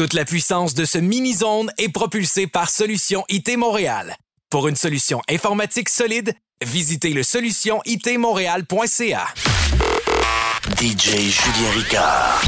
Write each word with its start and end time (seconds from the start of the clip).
Toute 0.00 0.14
la 0.14 0.24
puissance 0.24 0.72
de 0.72 0.86
ce 0.86 0.96
mini-zone 0.96 1.70
est 1.76 1.90
propulsée 1.90 2.46
par 2.46 2.70
Solution 2.70 3.22
IT 3.28 3.54
Montréal. 3.58 4.16
Pour 4.48 4.66
une 4.66 4.76
solution 4.76 5.20
informatique 5.28 5.90
solide, 5.90 6.32
visitez 6.64 7.10
le 7.10 7.22
solutionitmontréal.ca. 7.22 9.26
DJ 10.80 11.04
Julien 11.04 11.70
Ricard. 11.76 12.40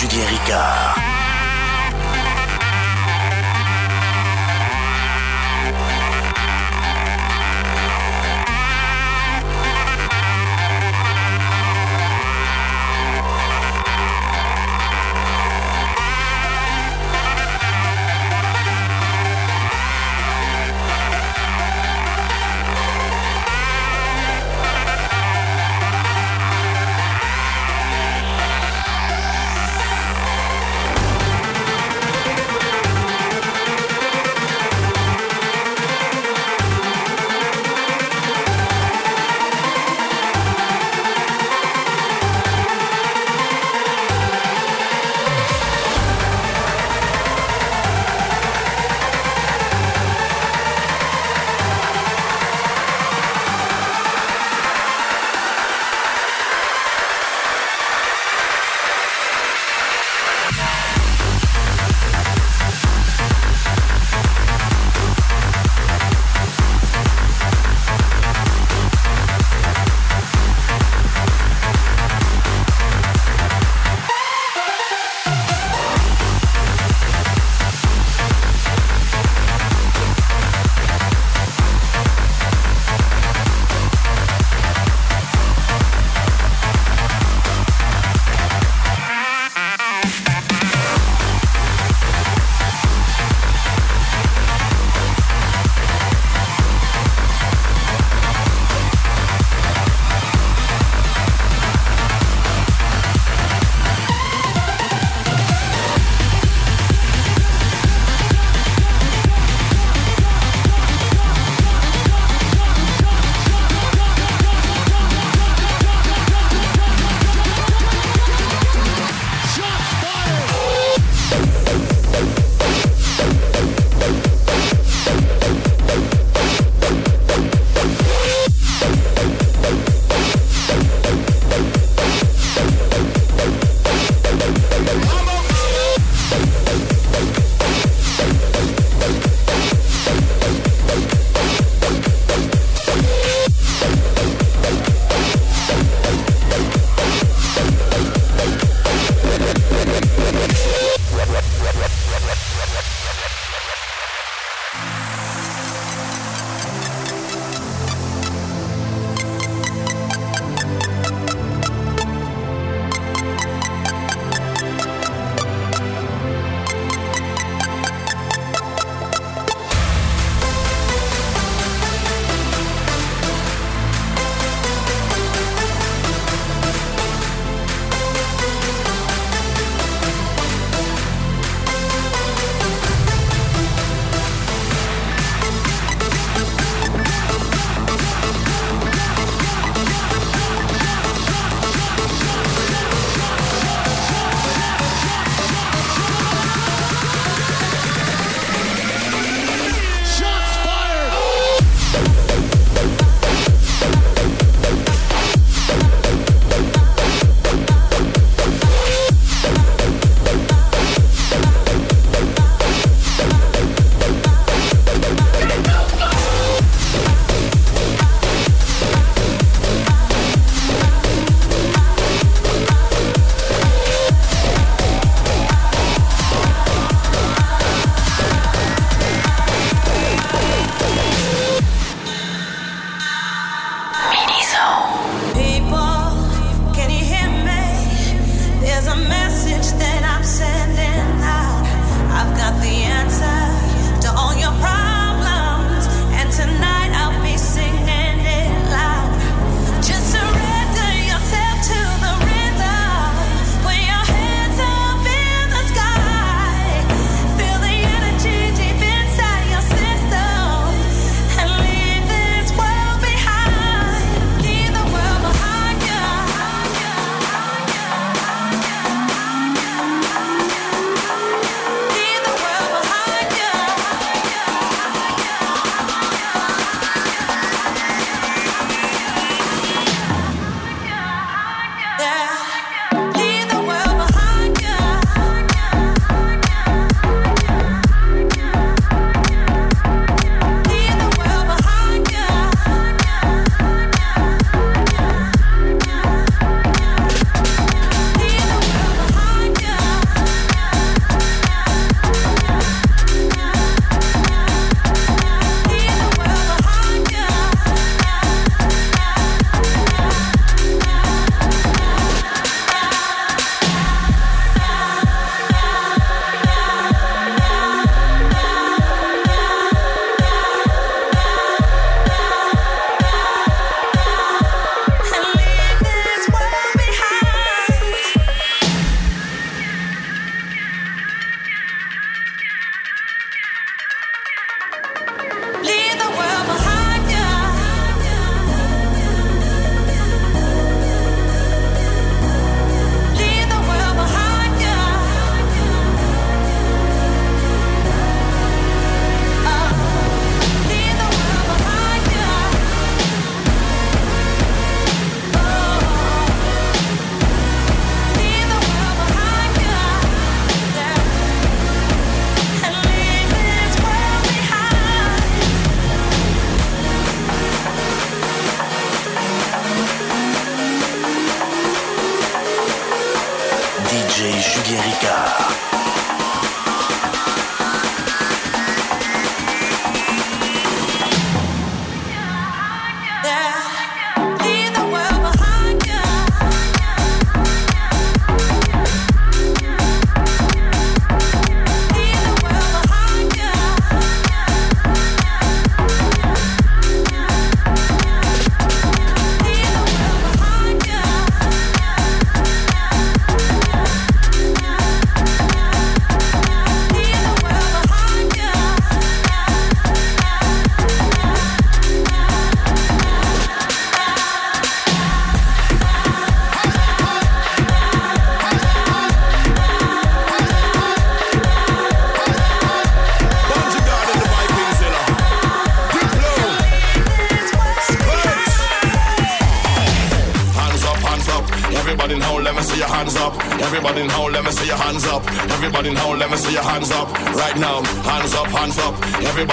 Julien 0.00 0.28
Ricard. 0.28 1.07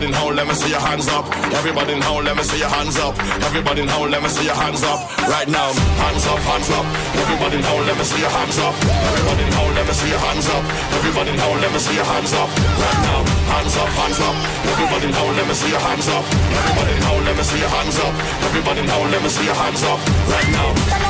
Everybody 0.00 0.16
in 0.16 0.24
hole, 0.24 0.32
let 0.32 0.48
me 0.48 0.54
see 0.54 0.70
your 0.70 0.80
hands 0.80 1.08
up. 1.08 1.28
Everybody 1.52 1.92
in 1.92 2.00
hole, 2.00 2.22
let 2.22 2.34
me 2.34 2.42
see 2.42 2.56
your 2.58 2.72
hands 2.72 2.96
up. 2.96 3.12
Everybody 3.44 3.82
in 3.82 3.88
hole, 3.88 4.08
let 4.08 4.22
me 4.22 4.30
see 4.30 4.46
your 4.48 4.56
hands 4.56 4.82
up. 4.82 4.96
Right 5.28 5.44
now, 5.46 5.76
hands 6.00 6.24
up, 6.24 6.40
hands 6.40 6.70
up. 6.72 6.86
Everybody 7.20 7.60
in 7.60 7.64
hole, 7.68 7.84
let 7.84 7.98
me 8.00 8.04
see 8.08 8.16
your 8.16 8.32
hands 8.32 8.56
up. 8.64 8.72
Everybody 8.80 9.44
in 9.44 9.52
hole, 9.52 9.68
let 9.76 9.84
me 9.84 9.92
see 9.92 10.08
your 10.08 10.18
hands 10.24 10.48
up. 10.48 10.64
Everybody 10.96 11.30
in 11.36 11.38
hole, 11.38 11.60
let 11.60 11.68
me 11.68 11.78
see 11.84 11.94
your 12.00 12.08
hands 12.08 12.32
up. 12.32 12.48
Right 12.48 13.00
now, 13.12 13.20
hands 13.52 13.76
up, 13.76 13.90
hands 13.92 14.20
up. 14.24 14.36
Everybody 14.72 15.04
in 15.04 15.12
hole, 15.12 15.32
let 15.36 15.46
me 15.46 15.52
see 15.52 15.68
your 15.68 15.84
hands 15.84 16.08
up. 16.08 16.24
Everybody 16.48 16.92
in 16.96 17.02
hole, 17.04 17.20
let 17.20 17.36
me 17.36 17.44
see 17.44 17.60
your 17.60 17.68
hands 17.68 17.98
up. 18.00 18.14
Everybody 18.48 18.80
in 18.80 18.88
hole, 18.88 19.04
let 19.12 19.20
me 19.20 19.28
see 19.28 19.44
your 19.44 19.58
hands 19.60 19.82
up. 19.84 20.00
Right 20.32 20.48
now, 20.48 21.09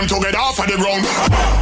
Time 0.00 0.08
to 0.08 0.20
get 0.20 0.34
off 0.34 0.58
of 0.58 0.66
the 0.66 0.76
ground. 0.76 1.59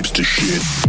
Hipster 0.00 0.24
shit. 0.24 0.79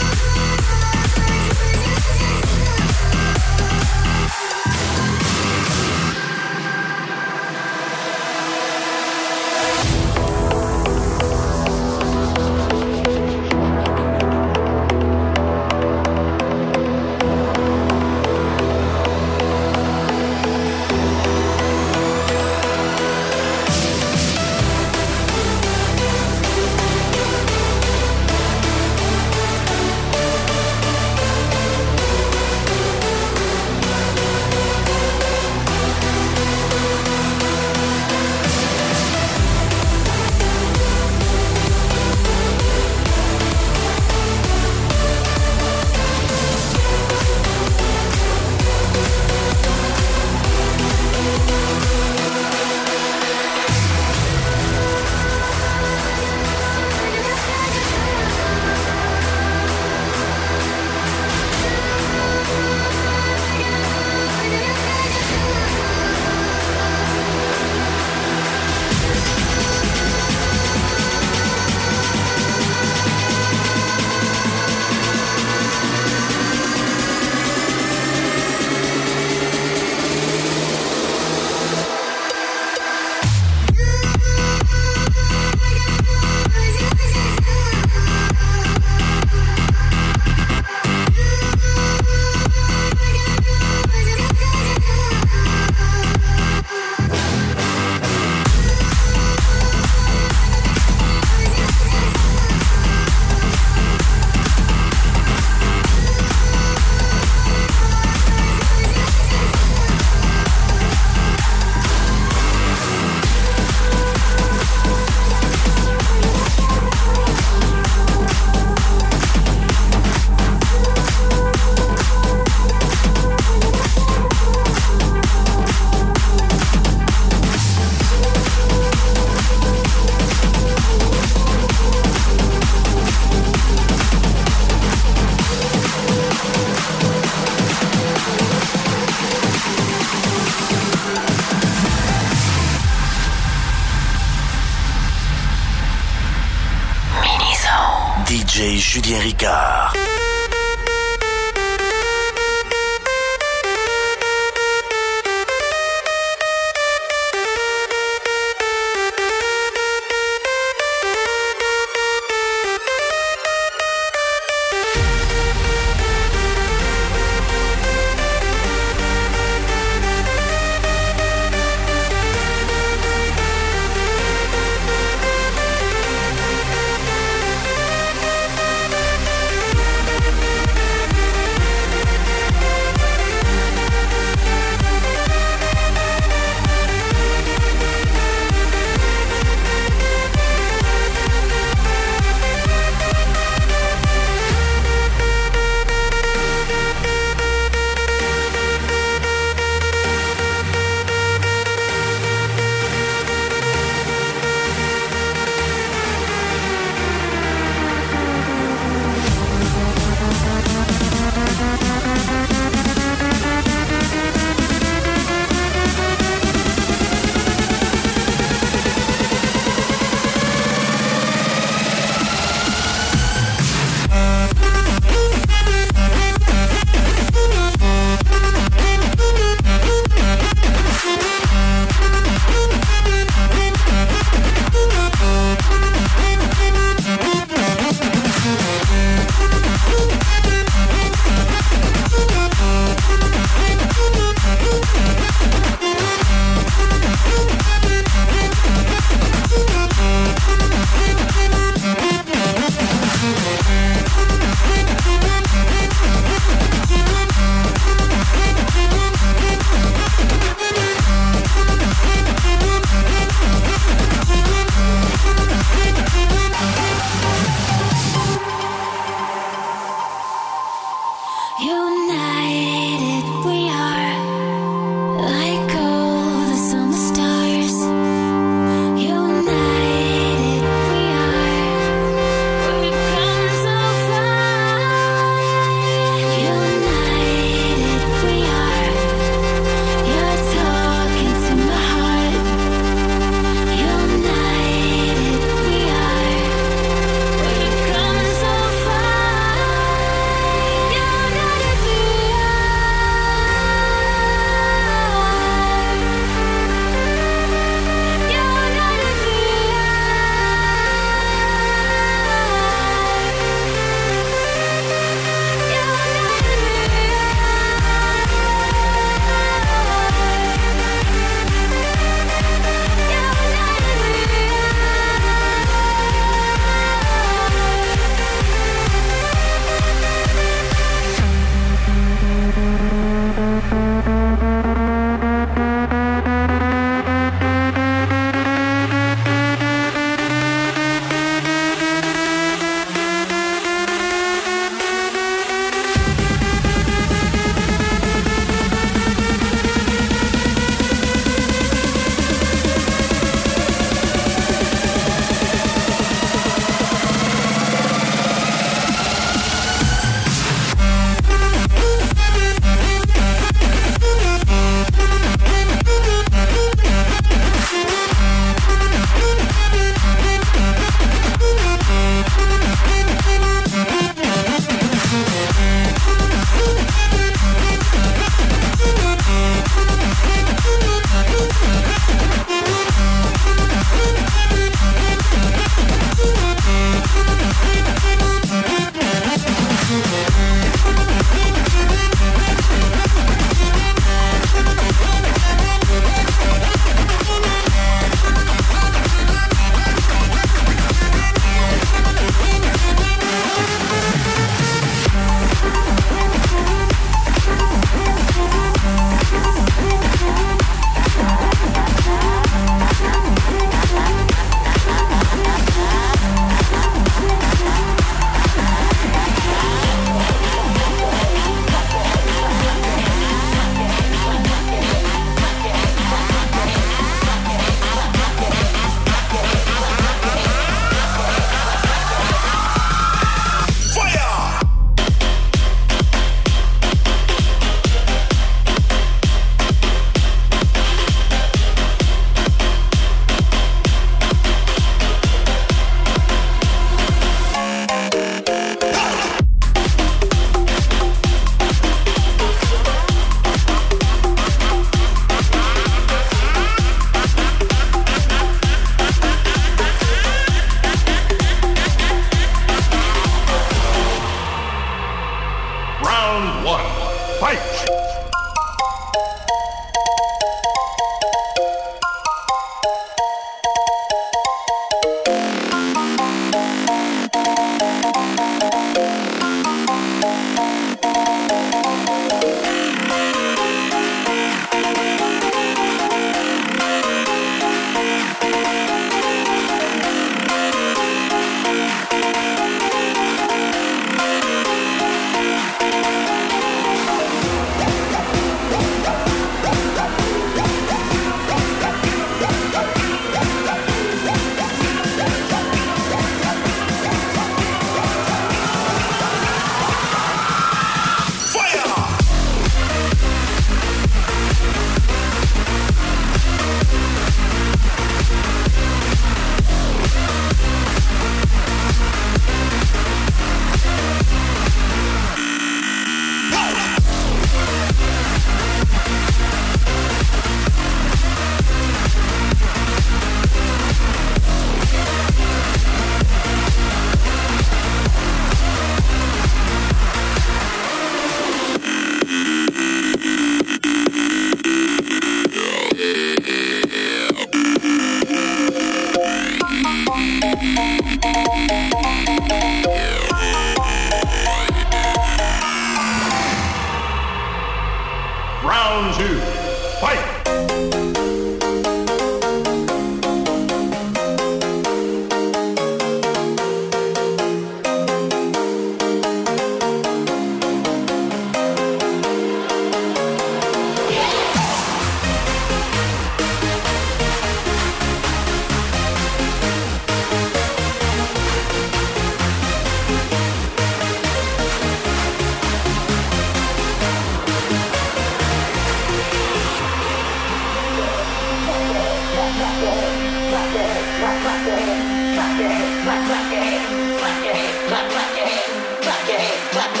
Round. 599.73 600.00